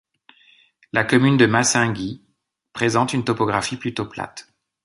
[0.93, 2.23] La commune de Massingy
[2.73, 4.51] présente une topographie plutôt plate.